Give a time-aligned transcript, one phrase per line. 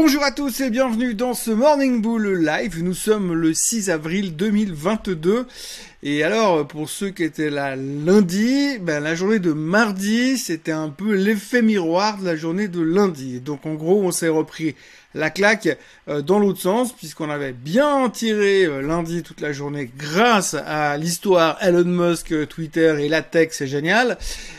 [0.00, 2.84] Bonjour à tous et bienvenue dans ce Morning Bull Live.
[2.84, 5.48] Nous sommes le 6 avril 2022.
[6.04, 10.90] Et alors, pour ceux qui étaient là lundi, ben, la journée de mardi, c'était un
[10.90, 13.40] peu l'effet miroir de la journée de lundi.
[13.40, 14.76] Donc en gros, on s'est repris
[15.14, 15.78] la claque
[16.08, 20.96] euh, dans l'autre sens, puisqu'on avait bien tiré euh, lundi toute la journée grâce à
[20.96, 24.18] l'histoire Elon Musk, euh, Twitter et la tech, c'est génial.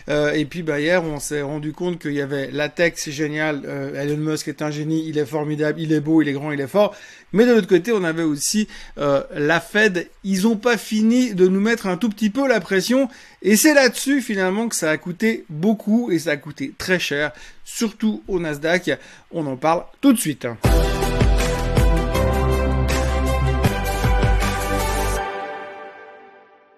[0.10, 3.61] et puis bah, hier, on s'est rendu compte qu'il y avait la tech, c'est génial,
[3.96, 6.60] Elon Musk est un génie, il est formidable, il est beau, il est grand, il
[6.60, 6.96] est fort.
[7.32, 10.10] Mais de l'autre côté, on avait aussi la Fed.
[10.24, 13.10] Ils ont pas fini de nous mettre un tout petit peu la pression.
[13.42, 17.32] Et c'est là-dessus finalement que ça a coûté beaucoup et ça a coûté très cher,
[17.64, 18.92] surtout au Nasdaq.
[19.32, 20.47] On en parle tout de suite.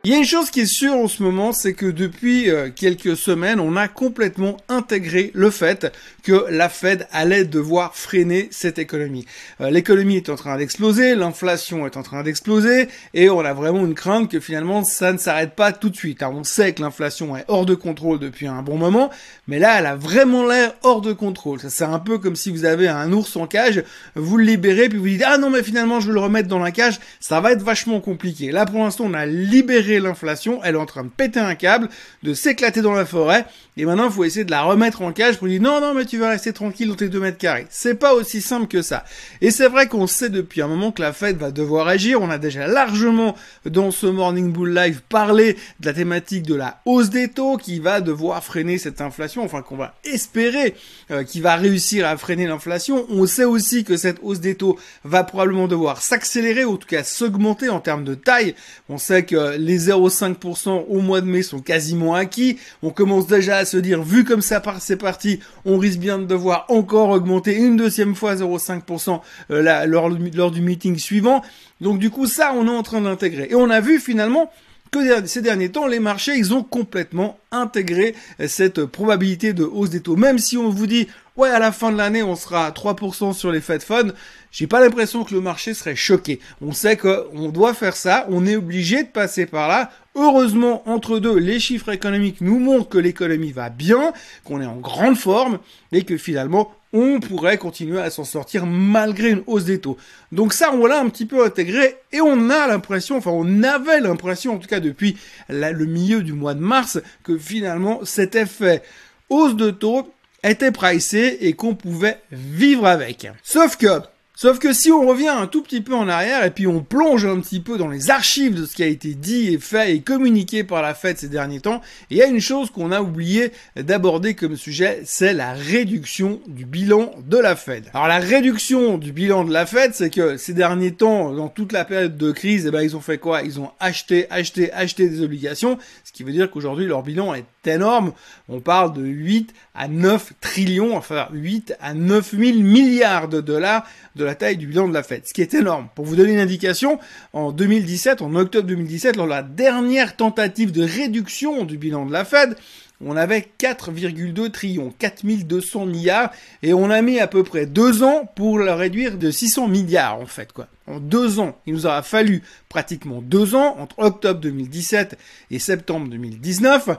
[0.03, 2.71] Il y a une chose qui est sûre en ce moment, c'est que depuis euh,
[2.75, 8.79] quelques semaines, on a complètement intégré le fait que la Fed allait devoir freiner cette
[8.79, 9.27] économie.
[9.61, 13.85] Euh, l'économie est en train d'exploser, l'inflation est en train d'exploser, et on a vraiment
[13.85, 16.23] une crainte que finalement ça ne s'arrête pas tout de suite.
[16.23, 19.11] on sait que l'inflation est hors de contrôle depuis un bon moment,
[19.47, 21.59] mais là, elle a vraiment l'air hors de contrôle.
[21.69, 23.83] C'est un peu comme si vous avez un ours en cage,
[24.15, 26.57] vous le libérez, puis vous dites ah non mais finalement je vais le remettre dans
[26.57, 28.51] la cage, ça va être vachement compliqué.
[28.51, 31.89] Là, pour l'instant, on a libéré l'inflation, elle est en train de péter un câble,
[32.23, 33.45] de s'éclater dans la forêt,
[33.77, 36.05] et maintenant il faut essayer de la remettre en cage pour dire non non mais
[36.05, 37.67] tu vas rester tranquille dans tes 2 mètres carrés.
[37.69, 39.03] C'est pas aussi simple que ça.
[39.41, 42.29] Et c'est vrai qu'on sait depuis un moment que la Fed va devoir agir, on
[42.29, 47.09] a déjà largement dans ce Morning Bull Live parlé de la thématique de la hausse
[47.09, 50.75] des taux qui va devoir freiner cette inflation, enfin qu'on va espérer
[51.11, 53.05] euh, qui va réussir à freiner l'inflation.
[53.09, 56.87] On sait aussi que cette hausse des taux va probablement devoir s'accélérer, ou en tout
[56.87, 58.55] cas s'augmenter en termes de taille.
[58.89, 62.57] On sait que les 0,5% au mois de mai sont quasiment acquis.
[62.83, 66.25] On commence déjà à se dire, vu comme ça c'est parti, on risque bien de
[66.25, 69.21] devoir encore augmenter une deuxième fois 0,5%
[69.51, 71.41] euh, lors du meeting suivant.
[71.81, 73.47] Donc du coup, ça, on est en train d'intégrer.
[73.49, 74.51] Et on a vu finalement
[74.91, 78.13] que ces derniers temps, les marchés, ils ont complètement intégré
[78.45, 80.17] cette probabilité de hausse des taux.
[80.17, 81.07] Même si on vous dit,
[81.37, 84.11] ouais, à la fin de l'année, on sera à 3% sur les Fed Funds,
[84.51, 86.41] j'ai pas l'impression que le marché serait choqué.
[86.61, 89.91] On sait qu'on doit faire ça, on est obligé de passer par là.
[90.15, 94.13] Heureusement, entre deux, les chiffres économiques nous montrent que l'économie va bien,
[94.43, 95.59] qu'on est en grande forme,
[95.93, 99.97] et que finalement, on pourrait continuer à s'en sortir malgré une hausse des taux.
[100.31, 104.01] Donc ça, on l'a un petit peu intégré et on a l'impression, enfin on avait
[104.01, 105.15] l'impression en tout cas depuis
[105.47, 108.83] le milieu du mois de mars, que finalement cet effet
[109.29, 110.11] hausse de taux
[110.43, 113.27] était pricé et qu'on pouvait vivre avec.
[113.43, 114.01] Sauf que
[114.41, 117.27] Sauf que si on revient un tout petit peu en arrière et puis on plonge
[117.27, 120.01] un petit peu dans les archives de ce qui a été dit et fait et
[120.01, 121.79] communiqué par la Fed ces derniers temps,
[122.09, 126.65] il y a une chose qu'on a oublié d'aborder comme sujet, c'est la réduction du
[126.65, 127.91] bilan de la Fed.
[127.93, 131.71] Alors la réduction du bilan de la Fed, c'est que ces derniers temps, dans toute
[131.71, 133.43] la période de crise, eh ben, ils ont fait quoi?
[133.43, 137.45] Ils ont acheté, acheté, acheté des obligations, ce qui veut dire qu'aujourd'hui leur bilan est
[137.67, 138.13] énorme.
[138.49, 143.85] On parle de 8 à 9 trillions, enfin 8 à 9 000 milliards de dollars
[144.15, 145.87] de la taille du bilan de la Fed, ce qui est énorme.
[145.95, 146.99] Pour vous donner une indication,
[147.33, 152.13] en 2017, en octobre 2017, lors de la dernière tentative de réduction du bilan de
[152.13, 152.55] la Fed,
[153.03, 158.31] on avait 4,2 trillions, 4200 milliards, et on a mis à peu près deux ans
[158.35, 160.67] pour le réduire de 600 milliards en fait quoi.
[160.87, 165.17] En deux ans, il nous aura fallu pratiquement deux ans entre octobre 2017
[165.49, 166.89] et septembre 2019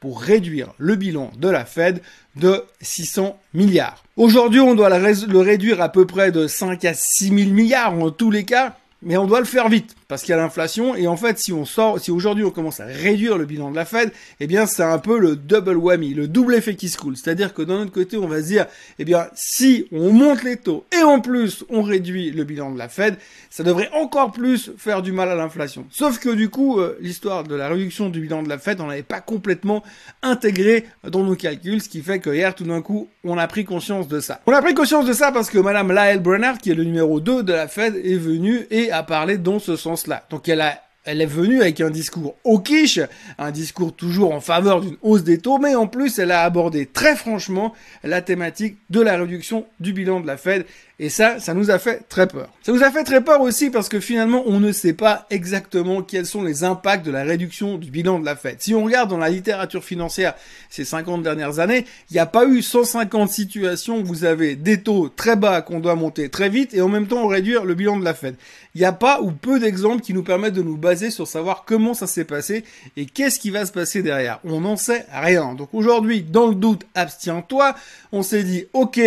[0.00, 2.00] pour réduire le bilan de la Fed
[2.36, 4.02] de 600 milliards.
[4.16, 8.10] Aujourd'hui, on doit le réduire à peu près de 5 à 6 000 milliards en
[8.10, 11.06] tous les cas, mais on doit le faire vite parce qu'il y a l'inflation et
[11.06, 13.84] en fait si on sort si aujourd'hui on commence à réduire le bilan de la
[13.84, 14.10] Fed
[14.40, 17.16] eh bien c'est un peu le double whammy le double effet qui se coule.
[17.16, 18.66] C'est-à-dire que d'un autre côté on va se dire
[18.98, 22.78] eh bien si on monte les taux et en plus on réduit le bilan de
[22.78, 23.18] la Fed
[23.50, 25.86] ça devrait encore plus faire du mal à l'inflation.
[25.90, 28.88] Sauf que du coup euh, l'histoire de la réduction du bilan de la Fed on
[28.88, 29.84] n'avait pas complètement
[30.22, 33.64] intégré dans nos calculs ce qui fait que hier tout d'un coup on a pris
[33.64, 34.40] conscience de ça.
[34.46, 37.20] On a pris conscience de ça parce que madame Lael Brennard qui est le numéro
[37.20, 41.26] 2 de la Fed est venue et a parlé dans ce sens donc elle est
[41.26, 43.00] venue avec un discours au quiche,
[43.38, 46.86] un discours toujours en faveur d'une hausse des taux, mais en plus elle a abordé
[46.86, 47.74] très franchement
[48.04, 50.66] la thématique de la réduction du bilan de la Fed
[51.02, 52.50] et ça, ça nous a fait très peur.
[52.60, 56.02] Ça nous a fait très peur aussi parce que finalement, on ne sait pas exactement
[56.02, 58.56] quels sont les impacts de la réduction du bilan de la Fed.
[58.58, 60.34] Si on regarde dans la littérature financière
[60.68, 64.82] ces 50 dernières années, il n'y a pas eu 150 situations où vous avez des
[64.82, 67.98] taux très bas qu'on doit monter très vite et en même temps réduire le bilan
[67.98, 68.34] de la Fed.
[68.74, 71.64] Il n'y a pas ou peu d'exemples qui nous permettent de nous baser sur savoir
[71.64, 72.62] comment ça s'est passé
[72.98, 74.38] et qu'est-ce qui va se passer derrière.
[74.44, 75.54] On n'en sait rien.
[75.54, 77.74] Donc aujourd'hui, dans le doute, abstiens-toi.
[78.12, 79.00] On s'est dit, ok,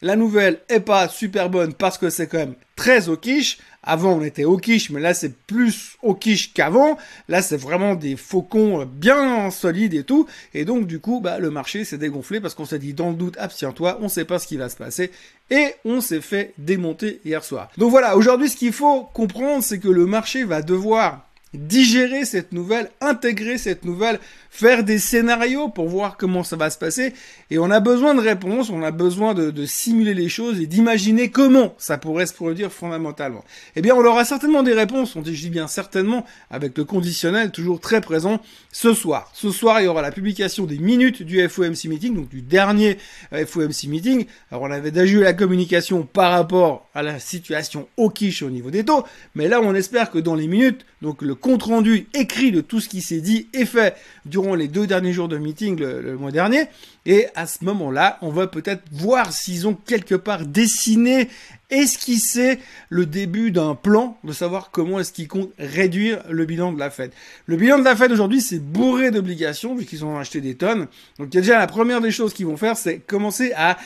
[0.00, 3.58] La nouvelle est pas super bonne parce que c'est quand même très au quiche.
[3.82, 6.98] Avant, on était au quiche, mais là, c'est plus au quiche qu'avant.
[7.28, 10.26] Là, c'est vraiment des faucons bien solides et tout.
[10.52, 13.16] Et donc, du coup, bah, le marché s'est dégonflé parce qu'on s'est dit, dans le
[13.16, 15.10] doute, abstiens-toi, on sait pas ce qui va se passer.
[15.50, 17.70] Et on s'est fait démonter hier soir.
[17.78, 21.24] Donc voilà, aujourd'hui, ce qu'il faut comprendre, c'est que le marché va devoir
[21.54, 26.78] digérer cette nouvelle, intégrer cette nouvelle, faire des scénarios pour voir comment ça va se
[26.78, 27.12] passer.
[27.50, 31.30] Et on a besoin de réponses, on a besoin de, simuler les choses et d'imaginer
[31.30, 33.44] comment ça pourrait se produire fondamentalement.
[33.76, 36.84] Eh bien, on aura certainement des réponses, on dit, je dis bien certainement, avec le
[36.84, 38.40] conditionnel toujours très présent,
[38.72, 39.30] ce soir.
[39.34, 42.98] Ce soir, il y aura la publication des minutes du FOMC meeting, donc du dernier
[43.32, 44.26] euh, FOMC meeting.
[44.50, 48.50] Alors, on avait déjà eu la communication par rapport à la situation au quiche au
[48.50, 49.04] niveau des taux,
[49.34, 52.80] mais là, on espère que dans les minutes, donc le compte rendu écrit de tout
[52.80, 53.96] ce qui s'est dit et fait
[54.26, 56.64] durant les deux derniers jours de meeting le, mois dernier.
[57.06, 61.28] Et à ce moment-là, on va peut-être voir s'ils ont quelque part dessiné,
[61.70, 62.58] esquissé
[62.88, 66.90] le début d'un plan de savoir comment est-ce qu'ils comptent réduire le bilan de la
[66.90, 67.12] Fed.
[67.46, 70.86] Le bilan de la Fed aujourd'hui, c'est bourré d'obligations vu qu'ils ont acheté des tonnes.
[71.18, 73.78] Donc déjà la première des choses qu'ils vont faire, c'est commencer à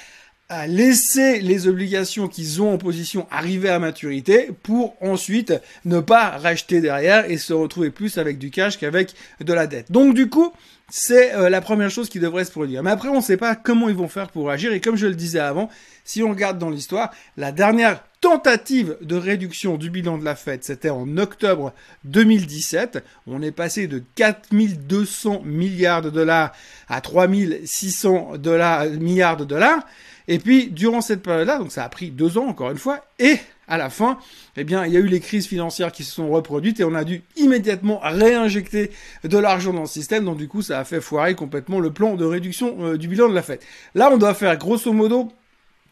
[0.53, 5.55] à laisser les obligations qu'ils ont en position arriver à maturité pour ensuite
[5.87, 9.91] ne pas racheter derrière et se retrouver plus avec du cash qu'avec de la dette.
[9.91, 10.53] Donc du coup,
[10.91, 12.83] c'est euh, la première chose qui devrait se produire.
[12.83, 14.75] Mais après, on ne sait pas comment ils vont faire pour agir.
[14.75, 15.71] Et comme je le disais avant,
[16.05, 20.63] si on regarde dans l'histoire, la dernière tentative de réduction du bilan de la Fed,
[20.65, 21.73] c'était en octobre
[22.05, 23.03] 2017.
[23.27, 26.53] On est passé de 4200 milliards de dollars
[26.91, 29.87] à 3600 dollars, milliards de dollars.
[30.29, 33.39] Et puis, durant cette période-là, donc ça a pris deux ans, encore une fois, et
[33.69, 34.19] à la fin,
[34.57, 36.95] eh bien, il y a eu les crises financières qui se sont reproduites et on
[36.95, 38.91] a dû immédiatement réinjecter
[39.25, 40.25] de l'argent dans le système.
[40.25, 43.29] Donc, du coup, ça a fait foirer complètement le plan de réduction euh, du bilan
[43.29, 43.65] de la fête.
[43.95, 45.33] Là, on doit faire grosso modo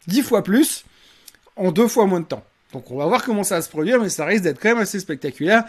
[0.07, 0.85] dix fois plus
[1.55, 2.43] en deux fois moins de temps.
[2.73, 4.77] Donc, on va voir comment ça va se produire, mais ça risque d'être quand même
[4.77, 5.63] assez spectaculaire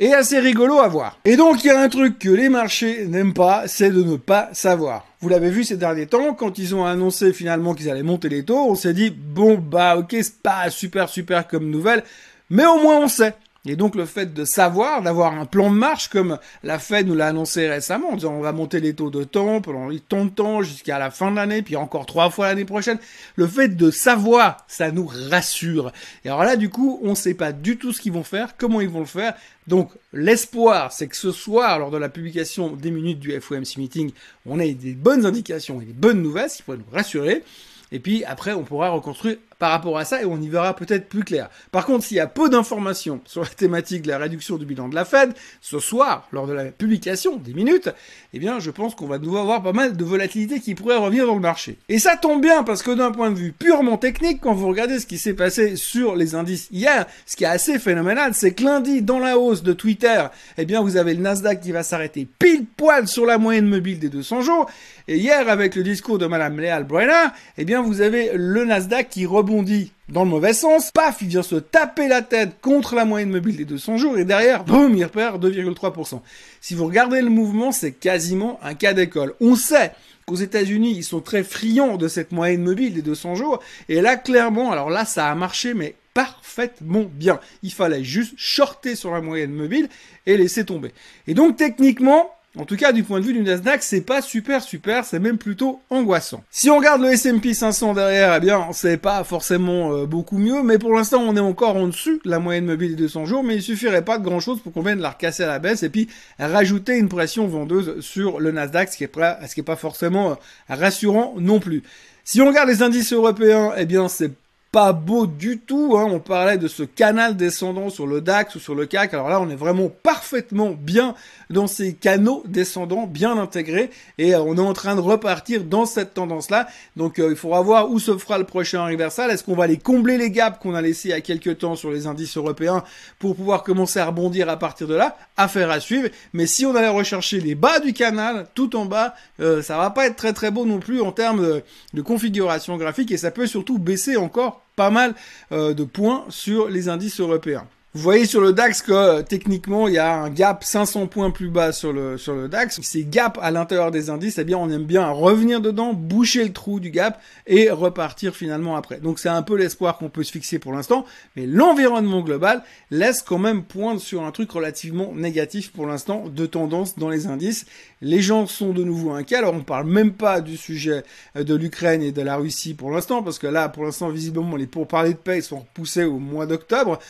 [0.00, 1.18] et assez rigolo à voir.
[1.24, 4.16] Et donc il y a un truc que les marchés n'aiment pas, c'est de ne
[4.16, 5.06] pas savoir.
[5.20, 8.44] Vous l'avez vu ces derniers temps, quand ils ont annoncé finalement qu'ils allaient monter les
[8.44, 12.02] taux, on s'est dit, bon bah ok, c'est pas super super comme nouvelle,
[12.48, 13.34] mais au moins on sait.
[13.66, 17.14] Et donc le fait de savoir, d'avoir un plan de marche, comme la Fed nous
[17.14, 20.30] l'a annoncé récemment, en disant on va monter les taux de temps pendant tant de
[20.30, 22.98] temps jusqu'à la fin de l'année, puis encore trois fois l'année prochaine,
[23.36, 25.92] le fait de savoir, ça nous rassure.
[26.24, 28.56] Et alors là, du coup, on ne sait pas du tout ce qu'ils vont faire,
[28.56, 29.34] comment ils vont le faire.
[29.66, 34.12] Donc l'espoir, c'est que ce soir, lors de la publication des minutes du FOMC meeting,
[34.46, 37.44] on ait des bonnes indications et des bonnes nouvelles, qui pourrait nous rassurer.
[37.92, 41.08] Et puis après, on pourra reconstruire par rapport à ça et on y verra peut-être
[41.08, 41.50] plus clair.
[41.70, 44.88] Par contre, s'il y a peu d'informations sur la thématique de la réduction du bilan
[44.88, 47.90] de la Fed, ce soir, lors de la publication des minutes,
[48.32, 51.26] eh bien, je pense qu'on va devoir avoir pas mal de volatilité qui pourrait revenir
[51.26, 51.76] dans le marché.
[51.90, 54.98] Et ça tombe bien parce que d'un point de vue purement technique, quand vous regardez
[54.98, 58.64] ce qui s'est passé sur les indices hier, ce qui est assez phénoménal, c'est que
[58.64, 60.24] lundi, dans la hausse de Twitter,
[60.56, 63.98] eh bien, vous avez le Nasdaq qui va s'arrêter pile poil sur la moyenne mobile
[63.98, 64.70] des 200 jours.
[65.06, 67.26] Et hier, avec le discours de Madame Léal Brenner,
[67.58, 71.28] eh bien, vous avez le Nasdaq qui rebondit rebondit dans le mauvais sens, paf, il
[71.28, 74.94] vient se taper la tête contre la moyenne mobile des 200 jours, et derrière, boum,
[74.94, 76.20] il repère 2,3%.
[76.60, 79.34] Si vous regardez le mouvement, c'est quasiment un cas d'école.
[79.40, 79.92] On sait
[80.26, 84.16] qu'aux États-Unis, ils sont très friands de cette moyenne mobile des 200 jours, et là,
[84.16, 87.40] clairement, alors là, ça a marché, mais parfaitement bien.
[87.62, 89.88] Il fallait juste shorter sur la moyenne mobile
[90.26, 90.92] et laisser tomber.
[91.26, 94.60] Et donc, techniquement, en tout cas, du point de vue du Nasdaq, c'est pas super
[94.60, 96.42] super, c'est même plutôt angoissant.
[96.50, 100.64] Si on regarde le S&P 500 derrière, eh bien, c'est pas forcément euh, beaucoup mieux,
[100.64, 103.44] mais pour l'instant, on est encore en dessus de la moyenne mobile des 200 jours,
[103.44, 105.84] mais il suffirait pas de grand chose pour qu'on vienne la recasser à la baisse
[105.84, 106.08] et puis
[106.40, 110.34] rajouter une pression vendeuse sur le Nasdaq, ce qui est, pas forcément euh,
[110.68, 111.84] rassurant non plus.
[112.24, 114.32] Si on regarde les indices européens, eh bien, c'est
[114.72, 115.96] pas beau du tout.
[115.96, 116.06] Hein.
[116.10, 119.14] On parlait de ce canal descendant sur le DAX ou sur le CAC.
[119.14, 121.14] Alors là, on est vraiment parfaitement bien
[121.48, 123.90] dans ces canaux descendants, bien intégrés.
[124.18, 126.68] Et euh, on est en train de repartir dans cette tendance-là.
[126.96, 129.30] Donc euh, il faudra voir où se fera le prochain reversal.
[129.30, 131.74] Est-ce qu'on va aller combler les gaps qu'on a laissés il y a quelques temps
[131.74, 132.84] sur les indices européens
[133.18, 135.18] pour pouvoir commencer à rebondir à partir de là?
[135.36, 136.08] Affaire à suivre.
[136.32, 139.90] Mais si on allait rechercher les bas du canal, tout en bas, euh, ça va
[139.90, 141.60] pas être très très beau non plus en termes
[141.92, 143.10] de configuration graphique.
[143.10, 145.14] Et ça peut surtout baisser encore pas mal
[145.52, 147.66] euh, de points sur les indices européens.
[147.92, 151.32] Vous voyez sur le DAX que euh, techniquement il y a un gap 500 points
[151.32, 152.80] plus bas sur le sur le DAX.
[152.82, 156.52] Ces gaps à l'intérieur des indices, eh bien on aime bien revenir dedans, boucher le
[156.52, 159.00] trou du gap et repartir finalement après.
[159.00, 161.04] Donc c'est un peu l'espoir qu'on peut se fixer pour l'instant,
[161.34, 166.46] mais l'environnement global laisse quand même pointe sur un truc relativement négatif pour l'instant de
[166.46, 167.66] tendance dans les indices.
[168.02, 169.34] Les gens sont de nouveau inquiets.
[169.34, 171.02] Alors on parle même pas du sujet
[171.34, 174.54] euh, de l'Ukraine et de la Russie pour l'instant parce que là pour l'instant visiblement
[174.54, 177.00] les pourparlers de paix sont repoussés au mois d'octobre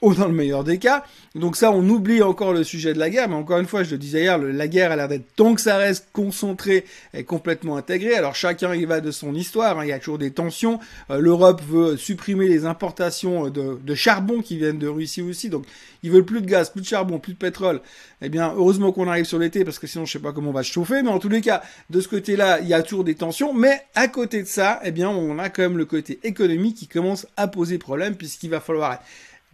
[0.00, 1.04] ou dans le meilleur des cas.
[1.34, 3.90] Donc ça, on oublie encore le sujet de la guerre, mais encore une fois, je
[3.90, 7.76] le disais hier, la guerre a l'air d'être, tant que ça reste concentré et complètement
[7.76, 9.84] intégré, alors chacun y va de son histoire, hein.
[9.84, 10.78] il y a toujours des tensions,
[11.10, 15.64] euh, l'Europe veut supprimer les importations de, de, charbon qui viennent de Russie aussi, donc
[16.02, 17.80] ils veulent plus de gaz, plus de charbon, plus de pétrole.
[18.22, 20.52] Eh bien, heureusement qu'on arrive sur l'été, parce que sinon je sais pas comment on
[20.52, 23.04] va se chauffer, mais en tous les cas, de ce côté-là, il y a toujours
[23.04, 26.20] des tensions, mais à côté de ça, eh bien, on a quand même le côté
[26.22, 29.00] économique qui commence à poser problème, puisqu'il va falloir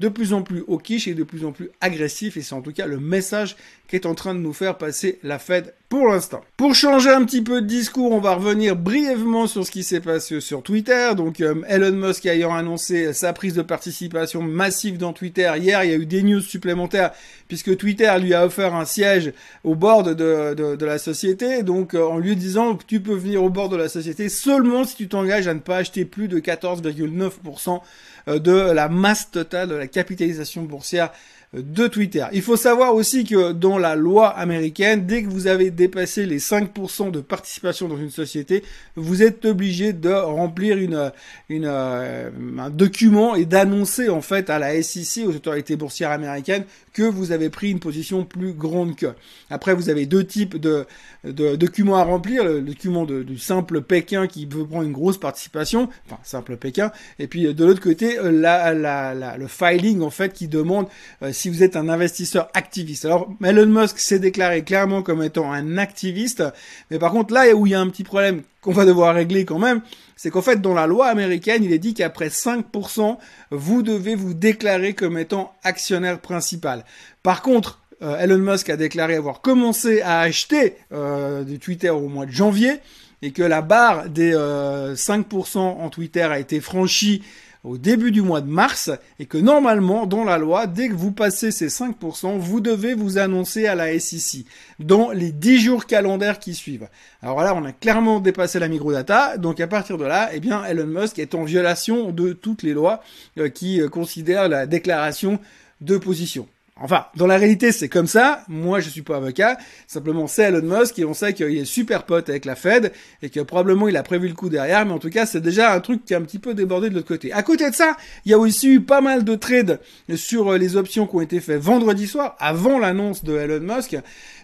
[0.00, 2.62] de plus en plus au quiche et de plus en plus agressif et c'est en
[2.62, 6.40] tout cas le message qu'est en train de nous faire passer la Fed pour l'instant.
[6.56, 10.00] Pour changer un petit peu de discours, on va revenir brièvement sur ce qui s'est
[10.00, 11.10] passé sur Twitter.
[11.16, 15.90] Donc euh, Elon Musk ayant annoncé sa prise de participation massive dans Twitter hier, il
[15.90, 17.12] y a eu des news supplémentaires
[17.46, 19.32] puisque Twitter lui a offert un siège
[19.62, 21.62] au bord de, la société.
[21.62, 24.96] Donc euh, en lui disant tu peux venir au bord de la société seulement si
[24.96, 27.78] tu t'engages à ne pas acheter plus de 14,9% euh,
[28.26, 31.10] de la masse totale de la capitalisation boursière
[31.54, 32.24] de Twitter.
[32.32, 36.38] Il faut savoir aussi que dans la loi américaine, dès que vous avez dépassé les
[36.38, 38.62] 5% de participation dans une société,
[38.96, 41.12] vous êtes obligé de remplir une,
[41.48, 46.64] une, euh, un document et d'annoncer en fait à la SEC, aux autorités boursières américaines,
[46.92, 49.06] que vous avez pris une position plus grande que.
[49.50, 50.86] Après, vous avez deux types de,
[51.24, 52.44] documents à remplir.
[52.44, 57.26] Le document du simple Pékin qui veut prendre une grosse participation, enfin simple Pékin, et
[57.26, 60.86] puis de l'autre côté, la, le filing en fait qui demande
[61.22, 63.04] euh, si vous êtes un investisseur activiste.
[63.04, 66.42] Alors Elon Musk s'est déclaré clairement comme étant un activiste,
[66.90, 69.44] mais par contre là où il y a un petit problème qu'on va devoir régler
[69.44, 69.82] quand même,
[70.16, 73.18] c'est qu'en fait dans la loi américaine, il est dit qu'après 5%,
[73.50, 76.82] vous devez vous déclarer comme étant actionnaire principal.
[77.22, 82.08] Par contre, euh, Elon Musk a déclaré avoir commencé à acheter euh, du Twitter au
[82.08, 82.80] mois de janvier
[83.20, 87.22] et que la barre des 5% euh, en Twitter a été franchie
[87.64, 91.12] au début du mois de mars et que normalement, dans la loi, dès que vous
[91.12, 94.44] passez ces 5%, vous devez vous annoncer à la SEC
[94.78, 96.88] dans les 10 jours calendaires qui suivent.
[97.22, 100.64] Alors là, on a clairement dépassé la microdata, donc à partir de là, eh bien,
[100.64, 103.02] Elon Musk est en violation de toutes les lois
[103.38, 105.40] euh, qui euh, considèrent la déclaration
[105.80, 106.46] de position.
[106.80, 108.42] Enfin, dans la réalité, c'est comme ça.
[108.48, 109.56] Moi, je suis pas avocat.
[109.86, 113.30] Simplement, c'est Elon Musk et on sait qu'il est super pote avec la Fed et
[113.30, 114.84] que probablement il a prévu le coup derrière.
[114.84, 116.94] Mais en tout cas, c'est déjà un truc qui est un petit peu débordé de
[116.96, 117.32] l'autre côté.
[117.32, 119.78] À côté de ça, il y a aussi eu pas mal de trades
[120.16, 123.96] sur les options qui ont été faits vendredi soir, avant l'annonce de Elon Musk.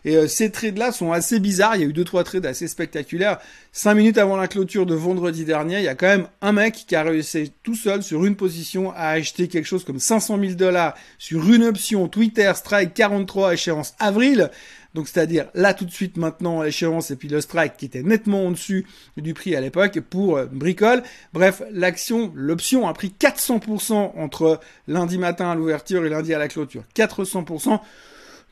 [0.05, 1.77] Et euh, ces trades-là sont assez bizarres.
[1.77, 3.39] Il y a eu deux trois trades assez spectaculaires.
[3.73, 6.85] Cinq minutes avant la clôture de vendredi dernier, il y a quand même un mec
[6.87, 10.55] qui a réussi tout seul sur une position à acheter quelque chose comme 500 000
[10.55, 14.51] dollars sur une option Twitter Strike 43 échéance avril.
[14.95, 18.47] Donc c'est-à-dire là tout de suite maintenant l'échéance et puis le strike qui était nettement
[18.47, 21.03] en dessus du prix à l'époque pour euh, bricole.
[21.33, 26.49] Bref, l'action, l'option a pris 400% entre lundi matin à l'ouverture et lundi à la
[26.49, 26.83] clôture.
[26.97, 27.81] 400%.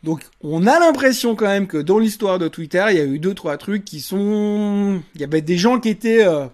[0.04, 3.18] Donc on a l'impression quand même que dans l'histoire de Twitter, il y a eu
[3.18, 6.46] deux trois trucs qui sont, il y avait des gens qui étaient euh,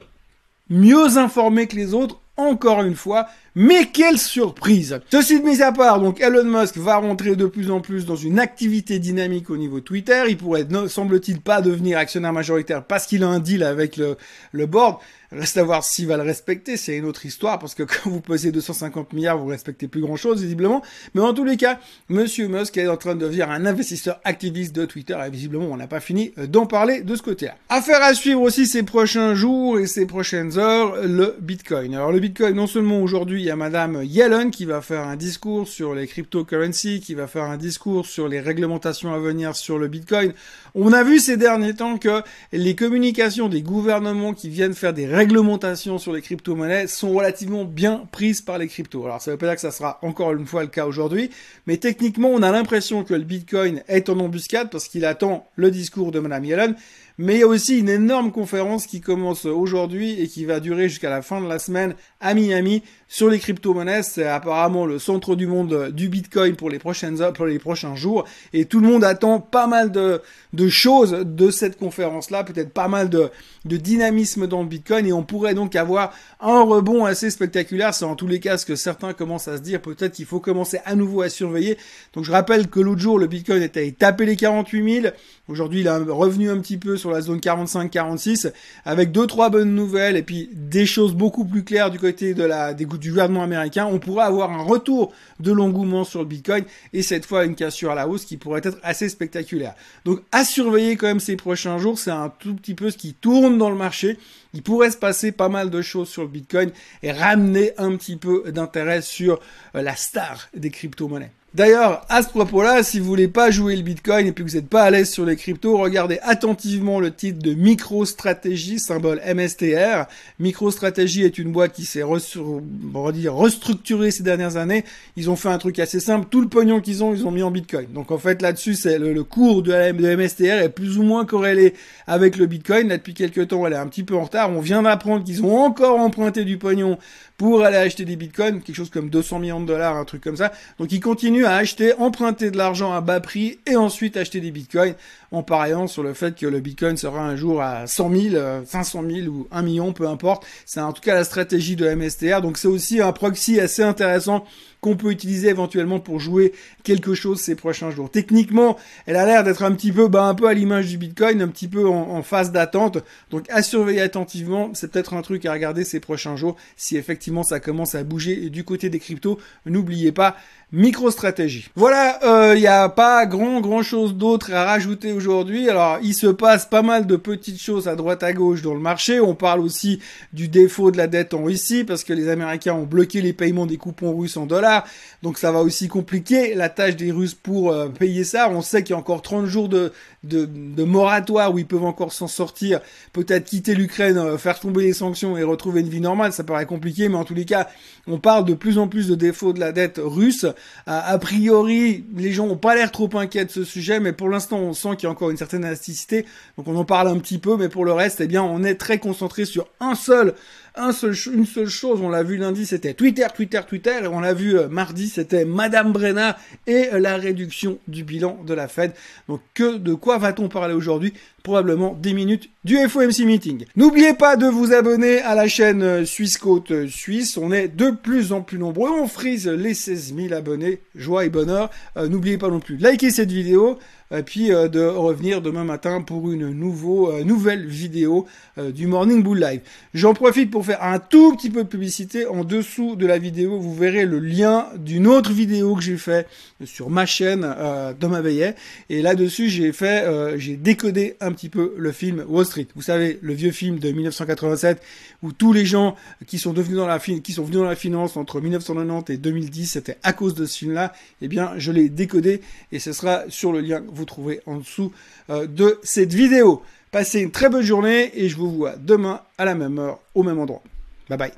[0.70, 2.20] mieux informés que les autres.
[2.36, 6.96] Encore une fois, mais quelle surprise Ceci de mis à part, donc Elon Musk va
[6.96, 10.24] rentrer de plus en plus dans une activité dynamique au niveau Twitter.
[10.28, 14.16] Il pourrait, semble-t-il, pas devenir actionnaire majoritaire parce qu'il a un deal avec le,
[14.52, 14.98] le board.
[15.34, 18.20] Reste à voir s'il va le respecter, c'est une autre histoire, parce que quand vous
[18.20, 20.82] posez 250 milliards, vous respectez plus grand chose, visiblement.
[21.14, 24.74] Mais en tous les cas, Monsieur Musk est en train de devenir un investisseur activiste
[24.74, 27.56] de Twitter, et visiblement, on n'a pas fini d'en parler de ce côté-là.
[27.68, 31.94] Affaire à suivre aussi ces prochains jours et ces prochaines heures, le Bitcoin.
[31.94, 35.16] Alors le Bitcoin, non seulement aujourd'hui, il y a Madame Yellen qui va faire un
[35.16, 39.78] discours sur les cryptocurrencies, qui va faire un discours sur les réglementations à venir sur
[39.78, 40.32] le Bitcoin.
[40.74, 42.22] On a vu ces derniers temps que
[42.52, 48.08] les communications des gouvernements qui viennent faire des réglementations sur les crypto-monnaies sont relativement bien
[48.12, 49.04] prises par les cryptos.
[49.04, 51.28] Alors ça veut pas dire que ça sera encore une fois le cas aujourd'hui,
[51.66, 55.70] mais techniquement on a l'impression que le Bitcoin est en embuscade parce qu'il attend le
[55.70, 56.76] discours de Madame Yellen.
[57.16, 60.88] Mais il y a aussi une énorme conférence qui commence aujourd'hui et qui va durer
[60.88, 64.02] jusqu'à la fin de la semaine à Miami sur les crypto-monnaies.
[64.02, 68.24] C'est apparemment le centre du monde du Bitcoin pour les prochaines pour les prochains jours
[68.52, 70.20] et tout le monde attend pas mal de,
[70.52, 73.30] de choses de cette conférence-là, peut-être pas mal de,
[73.64, 77.94] de dynamisme dans le Bitcoin et on pourrait donc avoir un rebond assez spectaculaire.
[77.94, 79.80] C'est en tous les cas ce que certains commencent à se dire.
[79.80, 81.78] Peut-être qu'il faut commencer à nouveau à surveiller.
[82.12, 85.14] Donc je rappelle que l'autre jour le Bitcoin était tapé les 48 000.
[85.46, 88.50] Aujourd'hui il est revenu un petit peu sur la zone 45-46
[88.86, 92.44] avec deux trois bonnes nouvelles et puis des choses beaucoup plus claires du côté de
[92.44, 93.86] la du gouvernement américain.
[93.92, 97.90] On pourrait avoir un retour de l'engouement sur le Bitcoin et cette fois une cassure
[97.90, 99.74] à la hausse qui pourrait être assez spectaculaire.
[100.06, 103.12] Donc à surveiller quand même ces prochains jours, c'est un tout petit peu ce qui
[103.12, 104.16] tourne dans le marché.
[104.54, 106.70] Il pourrait se passer pas mal de choses sur le Bitcoin
[107.02, 109.40] et ramener un petit peu d'intérêt sur
[109.74, 111.32] euh, la star des crypto-monnaies.
[111.54, 114.56] D'ailleurs, à ce propos-là, si vous voulez pas jouer le Bitcoin et puis que vous
[114.56, 120.06] n'êtes pas à l'aise sur les cryptos, regardez attentivement le titre de MicroStrategy, symbole MSTR.
[120.40, 124.84] MicroStrategy est une boîte qui s'est restructurée ces dernières années.
[125.16, 126.26] Ils ont fait un truc assez simple.
[126.28, 127.86] Tout le pognon qu'ils ont, ils ont mis en Bitcoin.
[127.94, 131.74] Donc en fait, là-dessus, c'est le, cours de, de MSTR est plus ou moins corrélé
[132.08, 132.88] avec le Bitcoin.
[132.88, 134.50] Là, depuis quelques temps, elle est un petit peu en retard.
[134.50, 136.98] On vient d'apprendre qu'ils ont encore emprunté du pognon
[137.36, 140.36] pour aller acheter des bitcoins, quelque chose comme 200 millions de dollars, un truc comme
[140.36, 140.52] ça.
[140.78, 144.50] Donc ils continuent à acheter, emprunter de l'argent à bas prix et ensuite acheter des
[144.50, 144.94] bitcoins
[145.30, 149.04] en pariant sur le fait que le bitcoin sera un jour à 100 000, 500
[149.08, 150.46] 000 ou 1 million, peu importe.
[150.64, 152.40] C'est en tout cas la stratégie de MSTR.
[152.40, 154.44] Donc c'est aussi un proxy assez intéressant
[154.80, 158.10] qu'on peut utiliser éventuellement pour jouer quelque chose ces prochains jours.
[158.10, 161.40] Techniquement, elle a l'air d'être un petit peu, bah, un peu à l'image du Bitcoin,
[161.40, 162.98] un petit peu en, en phase d'attente.
[163.30, 167.42] Donc à surveiller attentivement, c'est peut-être un truc à regarder ces prochains jours si effectivement
[167.42, 169.38] ça commence à bouger du côté des cryptos.
[169.64, 170.36] N'oubliez pas,
[170.74, 171.70] micro-stratégie.
[171.76, 175.70] Voilà, il euh, n'y a pas grand grand chose d'autre à rajouter aujourd'hui.
[175.70, 178.80] Alors, il se passe pas mal de petites choses à droite à gauche dans le
[178.80, 179.20] marché.
[179.20, 180.00] On parle aussi
[180.32, 183.66] du défaut de la dette en Russie parce que les Américains ont bloqué les paiements
[183.66, 184.84] des coupons russes en dollars.
[185.22, 188.50] Donc, ça va aussi compliquer la tâche des Russes pour euh, payer ça.
[188.50, 189.92] On sait qu'il y a encore 30 jours de,
[190.24, 192.80] de, moratoire où ils peuvent encore s'en sortir.
[193.12, 196.32] Peut-être quitter l'Ukraine, euh, faire tomber les sanctions et retrouver une vie normale.
[196.32, 197.68] Ça paraît compliqué, mais en tous les cas,
[198.06, 200.46] on parle de plus en plus de défauts de la dette russe.
[200.86, 204.58] A, priori, les gens n'ont pas l'air trop inquiets de ce sujet, mais pour l'instant,
[204.58, 206.26] on sent qu'il y a encore une certaine élasticité.
[206.58, 208.74] Donc on en parle un petit peu, mais pour le reste, eh bien, on est
[208.74, 210.34] très concentré sur un seul
[210.76, 212.00] un seul, une seule chose.
[212.02, 214.00] On l'a vu lundi, c'était Twitter, Twitter, Twitter.
[214.02, 218.54] Et on l'a vu euh, mardi, c'était Madame Brenna et la réduction du bilan de
[218.54, 218.92] la Fed.
[219.28, 221.12] Donc que de quoi va-t-on parler aujourd'hui?
[221.42, 223.66] Probablement 10 minutes du FOMC meeting.
[223.76, 227.36] N'oubliez pas de vous abonner à la chaîne euh, Suisse Côte euh, Suisse.
[227.36, 228.90] On est de plus en plus nombreux.
[228.90, 230.80] On frise les 16 000 abonnés.
[230.94, 231.70] Joie et bonheur.
[231.96, 233.78] N'oubliez pas non plus de liker cette vidéo
[234.16, 238.26] et puis de revenir demain matin pour une nouveau, nouvelle vidéo
[238.72, 239.60] du Morning Bull Live.
[239.92, 243.58] J'en profite pour faire un tout petit peu de publicité, en dessous de la vidéo,
[243.58, 246.26] vous verrez le lien d'une autre vidéo que j'ai fait
[246.64, 248.54] sur ma chaîne euh, Thomas Veillet.
[248.88, 252.66] Et là-dessus, j'ai fait, euh, j'ai décodé un petit peu le film Wall Street.
[252.74, 254.80] Vous savez, le vieux film de 1987
[255.22, 255.96] où tous les gens
[256.26, 259.66] qui sont devenus dans la qui sont venus dans la finance entre 1990 et 2010,
[259.66, 260.92] c'était à cause de ce film-là.
[261.22, 262.40] Eh bien, je l'ai décodé
[262.72, 264.92] et ce sera sur le lien vous trouverez en dessous
[265.30, 266.62] euh, de cette vidéo.
[266.90, 270.22] Passez une très bonne journée et je vous vois demain à la même heure, au
[270.22, 270.62] même endroit.
[271.08, 271.34] Bye bye.